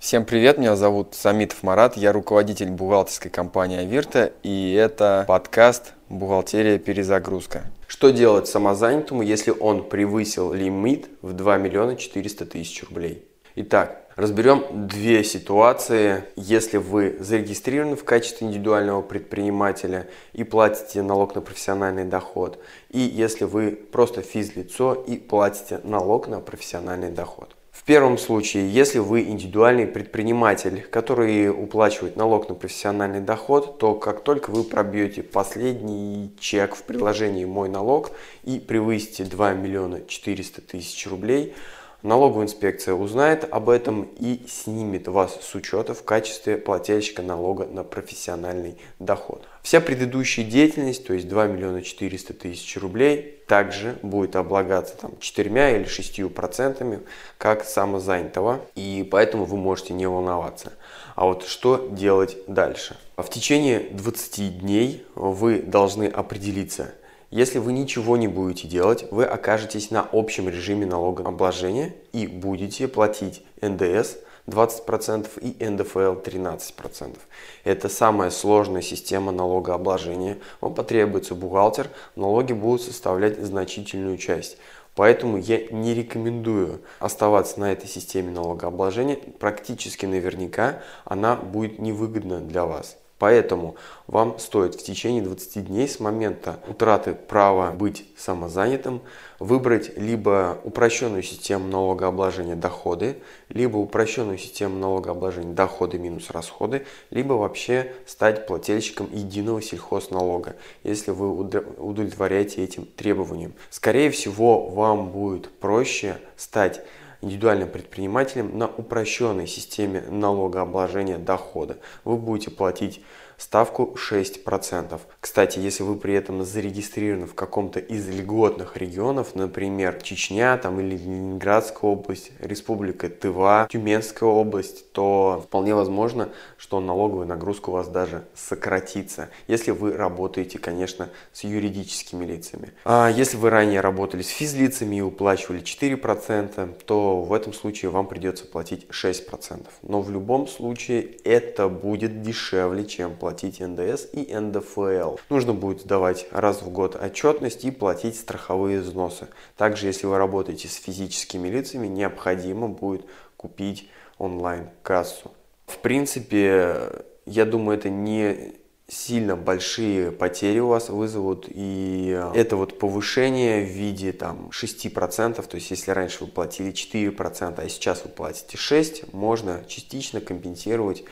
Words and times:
Всем 0.00 0.24
привет, 0.24 0.56
меня 0.56 0.76
зовут 0.76 1.14
Самитов 1.14 1.62
Марат, 1.62 1.94
я 1.98 2.14
руководитель 2.14 2.70
бухгалтерской 2.70 3.30
компании 3.30 3.80
Авирта, 3.80 4.32
и 4.42 4.72
это 4.72 5.26
подкаст 5.28 5.92
«Бухгалтерия. 6.08 6.78
Перезагрузка». 6.78 7.64
Что 7.86 8.08
делать 8.08 8.48
самозанятому, 8.48 9.20
если 9.20 9.50
он 9.50 9.86
превысил 9.86 10.54
лимит 10.54 11.10
в 11.20 11.34
2 11.34 11.58
миллиона 11.58 11.96
400 11.96 12.46
тысяч 12.46 12.82
рублей? 12.84 13.28
Итак, 13.56 14.06
разберем 14.16 14.88
две 14.88 15.22
ситуации. 15.22 16.24
Если 16.34 16.78
вы 16.78 17.18
зарегистрированы 17.20 17.94
в 17.94 18.04
качестве 18.04 18.46
индивидуального 18.46 19.02
предпринимателя 19.02 20.08
и 20.32 20.44
платите 20.44 21.02
налог 21.02 21.34
на 21.34 21.42
профессиональный 21.42 22.04
доход, 22.06 22.58
и 22.88 23.00
если 23.00 23.44
вы 23.44 23.72
просто 23.72 24.22
физлицо 24.22 24.94
и 24.94 25.18
платите 25.18 25.78
налог 25.84 26.26
на 26.26 26.40
профессиональный 26.40 27.10
доход. 27.10 27.54
В 27.80 27.84
первом 27.84 28.18
случае, 28.18 28.70
если 28.70 28.98
вы 28.98 29.22
индивидуальный 29.22 29.86
предприниматель, 29.86 30.82
который 30.90 31.48
уплачивает 31.48 32.14
налог 32.14 32.46
на 32.50 32.54
профессиональный 32.54 33.22
доход, 33.22 33.78
то 33.78 33.94
как 33.94 34.22
только 34.22 34.50
вы 34.50 34.64
пробьете 34.64 35.22
последний 35.22 36.30
чек 36.38 36.74
в 36.74 36.82
приложении 36.82 37.46
«Мой 37.46 37.70
налог» 37.70 38.10
и 38.44 38.58
превысите 38.58 39.24
2 39.24 39.54
миллиона 39.54 40.02
400 40.06 40.60
тысяч 40.60 41.06
рублей, 41.06 41.54
Налоговая 42.02 42.46
инспекция 42.46 42.94
узнает 42.94 43.46
об 43.50 43.68
этом 43.68 44.08
и 44.18 44.40
снимет 44.48 45.06
вас 45.06 45.38
с 45.42 45.54
учета 45.54 45.92
в 45.92 46.02
качестве 46.02 46.56
плательщика 46.56 47.20
налога 47.20 47.66
на 47.66 47.84
профессиональный 47.84 48.78
доход. 48.98 49.46
Вся 49.62 49.82
предыдущая 49.82 50.44
деятельность, 50.44 51.06
то 51.06 51.12
есть 51.12 51.28
2 51.28 51.46
миллиона 51.48 51.82
400 51.82 52.32
тысяч 52.32 52.78
рублей, 52.78 53.42
также 53.46 53.98
будет 54.02 54.34
облагаться 54.36 54.96
там, 54.96 55.12
4 55.20 55.76
или 55.76 55.84
6 55.84 56.32
процентами, 56.32 57.00
как 57.36 57.64
самозанятого, 57.64 58.60
и 58.74 59.06
поэтому 59.10 59.44
вы 59.44 59.58
можете 59.58 59.92
не 59.92 60.06
волноваться. 60.06 60.72
А 61.16 61.26
вот 61.26 61.44
что 61.46 61.88
делать 61.90 62.38
дальше? 62.46 62.96
В 63.18 63.28
течение 63.28 63.80
20 63.90 64.60
дней 64.60 65.04
вы 65.14 65.60
должны 65.60 66.04
определиться, 66.04 66.94
если 67.30 67.58
вы 67.58 67.72
ничего 67.72 68.16
не 68.16 68.26
будете 68.26 68.66
делать, 68.66 69.04
вы 69.12 69.24
окажетесь 69.24 69.90
на 69.90 70.08
общем 70.12 70.48
режиме 70.48 70.86
налогообложения 70.86 71.94
и 72.12 72.26
будете 72.26 72.88
платить 72.88 73.42
НДС 73.60 74.16
20% 74.48 75.28
и 75.40 75.64
НДФЛ 75.64 76.20
13%. 76.22 77.18
Это 77.62 77.88
самая 77.88 78.30
сложная 78.30 78.82
система 78.82 79.32
налогообложения. 79.32 80.38
Вам 80.60 80.74
потребуется 80.74 81.34
бухгалтер, 81.34 81.88
налоги 82.16 82.52
будут 82.52 82.82
составлять 82.82 83.38
значительную 83.38 84.18
часть. 84.18 84.56
Поэтому 84.96 85.38
я 85.38 85.68
не 85.70 85.94
рекомендую 85.94 86.80
оставаться 86.98 87.60
на 87.60 87.72
этой 87.72 87.88
системе 87.88 88.32
налогообложения. 88.32 89.16
Практически 89.38 90.04
наверняка 90.04 90.82
она 91.04 91.36
будет 91.36 91.78
невыгодна 91.78 92.40
для 92.40 92.64
вас. 92.64 92.96
Поэтому 93.20 93.76
вам 94.06 94.38
стоит 94.38 94.74
в 94.74 94.82
течение 94.82 95.22
20 95.22 95.66
дней 95.66 95.86
с 95.86 96.00
момента 96.00 96.58
утраты 96.66 97.12
права 97.14 97.70
быть 97.70 98.06
самозанятым 98.16 99.02
выбрать 99.38 99.94
либо 99.98 100.58
упрощенную 100.64 101.22
систему 101.22 101.68
налогообложения 101.68 102.56
доходы, 102.56 103.18
либо 103.50 103.76
упрощенную 103.76 104.38
систему 104.38 104.78
налогообложения 104.78 105.52
доходы 105.52 105.98
минус 105.98 106.30
расходы, 106.30 106.86
либо 107.10 107.34
вообще 107.34 107.92
стать 108.06 108.46
плательщиком 108.46 109.06
единого 109.12 109.60
сельхозналога, 109.60 110.56
если 110.82 111.10
вы 111.10 111.30
удовлетворяете 111.30 112.64
этим 112.64 112.86
требованиям. 112.86 113.52
Скорее 113.68 114.10
всего, 114.10 114.66
вам 114.70 115.10
будет 115.10 115.50
проще 115.58 116.16
стать 116.38 116.80
индивидуальным 117.22 117.68
предпринимателем 117.68 118.56
на 118.56 118.66
упрощенной 118.66 119.46
системе 119.46 120.02
налогообложения 120.08 121.18
дохода. 121.18 121.78
Вы 122.04 122.16
будете 122.16 122.50
платить 122.50 123.02
ставку 123.40 123.96
6%. 123.96 125.00
Кстати, 125.18 125.58
если 125.58 125.82
вы 125.82 125.96
при 125.96 126.14
этом 126.14 126.44
зарегистрированы 126.44 127.26
в 127.26 127.34
каком-то 127.34 127.80
из 127.80 128.06
льготных 128.08 128.76
регионов, 128.76 129.34
например, 129.34 130.00
Чечня 130.02 130.56
там, 130.58 130.78
или 130.80 130.96
Ленинградская 130.96 131.90
область, 131.90 132.32
Республика 132.40 133.08
Тыва, 133.08 133.66
Тюменская 133.70 134.28
область, 134.28 134.92
то 134.92 135.42
вполне 135.46 135.74
возможно, 135.74 136.28
что 136.58 136.80
налоговая 136.80 137.26
нагрузка 137.26 137.70
у 137.70 137.72
вас 137.72 137.88
даже 137.88 138.24
сократится, 138.34 139.30
если 139.48 139.70
вы 139.70 139.92
работаете, 139.92 140.58
конечно, 140.58 141.08
с 141.32 141.44
юридическими 141.44 142.26
лицами. 142.26 142.72
А 142.84 143.08
если 143.08 143.38
вы 143.38 143.48
ранее 143.48 143.80
работали 143.80 144.22
с 144.22 144.28
физлицами 144.28 144.96
и 144.96 145.00
уплачивали 145.00 145.62
4%, 145.62 146.82
то 146.84 147.22
в 147.22 147.32
этом 147.32 147.54
случае 147.54 147.90
вам 147.90 148.06
придется 148.06 148.44
платить 148.44 148.86
6%. 148.90 149.66
Но 149.82 150.02
в 150.02 150.10
любом 150.10 150.46
случае 150.46 151.02
это 151.24 151.68
будет 151.68 152.20
дешевле, 152.20 152.84
чем 152.84 153.14
платить 153.16 153.29
платить 153.30 153.60
НДС 153.60 154.06
и 154.12 154.34
НДФЛ. 154.34 155.16
Нужно 155.28 155.54
будет 155.54 155.82
сдавать 155.82 156.26
раз 156.32 156.62
в 156.62 156.70
год 156.70 156.96
отчетность 157.00 157.64
и 157.64 157.70
платить 157.70 158.18
страховые 158.18 158.80
взносы. 158.80 159.28
Также, 159.56 159.86
если 159.86 160.06
вы 160.06 160.18
работаете 160.18 160.66
с 160.66 160.74
физическими 160.74 161.46
лицами, 161.46 161.86
необходимо 161.86 162.66
будет 162.66 163.06
купить 163.36 163.88
онлайн-кассу. 164.18 165.30
В 165.66 165.78
принципе, 165.78 167.04
я 167.24 167.44
думаю, 167.44 167.78
это 167.78 167.88
не 167.88 168.54
сильно 168.88 169.36
большие 169.36 170.10
потери 170.10 170.58
у 170.58 170.66
вас 170.66 170.88
вызовут, 170.88 171.46
и 171.48 172.20
это 172.34 172.56
вот 172.56 172.80
повышение 172.80 173.64
в 173.64 173.68
виде 173.68 174.10
там 174.10 174.50
6%, 174.50 175.46
то 175.46 175.54
есть 175.54 175.70
если 175.70 175.92
раньше 175.92 176.24
вы 176.24 176.32
платили 176.32 176.72
4%, 176.72 177.54
а 177.56 177.68
сейчас 177.68 178.02
вы 178.04 178.10
платите 178.10 178.56
6%, 178.56 179.10
можно 179.12 179.62
частично 179.68 180.20
компенсировать 180.20 181.04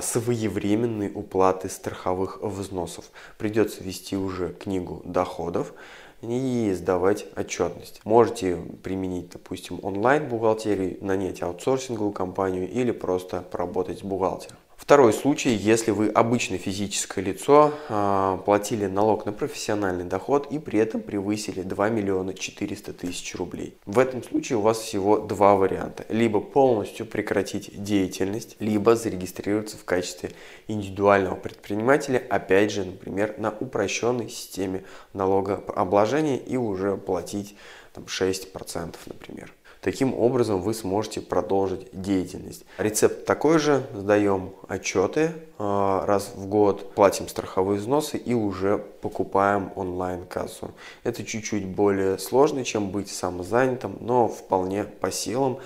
своевременной 0.00 1.12
уплаты 1.14 1.68
страховых 1.68 2.38
взносов. 2.40 3.04
Придется 3.36 3.84
вести 3.84 4.16
уже 4.16 4.54
книгу 4.54 5.02
доходов 5.04 5.74
и 6.22 6.72
сдавать 6.74 7.26
отчетность. 7.36 8.00
Можете 8.04 8.56
применить, 8.82 9.30
допустим, 9.30 9.80
онлайн-бухгалтерию, 9.82 10.98
нанять 11.02 11.42
аутсорсинговую 11.42 12.12
компанию 12.12 12.70
или 12.70 12.92
просто 12.92 13.42
поработать 13.42 13.98
с 13.98 14.02
бухгалтером. 14.02 14.56
Второй 14.76 15.12
случай, 15.12 15.50
если 15.50 15.92
вы 15.92 16.08
обычное 16.08 16.58
физическое 16.58 17.22
лицо, 17.22 17.72
а, 17.88 18.38
платили 18.38 18.86
налог 18.86 19.24
на 19.24 19.32
профессиональный 19.32 20.04
доход 20.04 20.48
и 20.50 20.58
при 20.58 20.78
этом 20.78 21.00
превысили 21.00 21.62
2 21.62 21.88
миллиона 21.90 22.34
400 22.34 22.92
тысяч 22.92 23.34
рублей. 23.36 23.78
В 23.86 23.98
этом 23.98 24.22
случае 24.22 24.58
у 24.58 24.62
вас 24.62 24.78
всего 24.78 25.18
два 25.18 25.54
варианта. 25.54 26.04
Либо 26.08 26.40
полностью 26.40 27.06
прекратить 27.06 27.82
деятельность, 27.82 28.56
либо 28.58 28.96
зарегистрироваться 28.96 29.78
в 29.78 29.84
качестве 29.84 30.32
индивидуального 30.66 31.36
предпринимателя, 31.36 32.22
опять 32.28 32.72
же, 32.72 32.84
например, 32.84 33.36
на 33.38 33.50
упрощенной 33.50 34.28
системе 34.28 34.84
налогообложения 35.12 36.36
и 36.36 36.56
уже 36.56 36.96
платить 36.96 37.56
там, 37.92 38.04
6%, 38.04 38.96
например. 39.06 39.52
Таким 39.84 40.18
образом 40.18 40.62
вы 40.62 40.72
сможете 40.72 41.20
продолжить 41.20 41.88
деятельность. 41.92 42.64
Рецепт 42.78 43.26
такой 43.26 43.58
же. 43.58 43.82
Сдаем 43.92 44.54
отчеты 44.66 45.32
а, 45.58 46.06
раз 46.06 46.32
в 46.34 46.46
год, 46.46 46.94
платим 46.94 47.28
страховые 47.28 47.78
взносы 47.78 48.16
и 48.16 48.32
уже 48.32 48.78
покупаем 48.78 49.72
онлайн-кассу. 49.76 50.70
Это 51.02 51.22
чуть-чуть 51.22 51.66
более 51.66 52.18
сложно, 52.18 52.64
чем 52.64 52.88
быть 52.88 53.10
самозанятым, 53.10 53.98
но 54.00 54.26
вполне 54.26 54.84
по 54.84 55.10
силам 55.12 55.58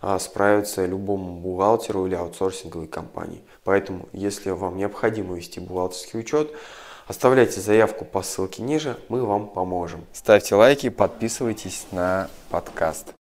а, 0.00 0.18
справиться 0.18 0.86
любому 0.86 1.38
бухгалтеру 1.38 2.06
или 2.06 2.14
аутсорсинговой 2.14 2.86
компании. 2.88 3.42
Поэтому, 3.62 4.08
если 4.14 4.52
вам 4.52 4.78
необходимо 4.78 5.36
вести 5.36 5.60
бухгалтерский 5.60 6.20
учет, 6.20 6.50
Оставляйте 7.08 7.60
заявку 7.60 8.04
по 8.04 8.20
ссылке 8.20 8.62
ниже, 8.62 8.98
мы 9.08 9.24
вам 9.24 9.46
поможем. 9.46 10.04
Ставьте 10.12 10.56
лайки, 10.56 10.88
подписывайтесь 10.88 11.86
на 11.92 12.28
подкаст. 12.50 13.14